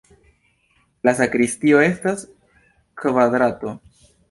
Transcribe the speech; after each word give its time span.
La 1.07 1.13
sakristio 1.19 1.83
estas 1.89 2.25
kvadrato. 3.05 3.79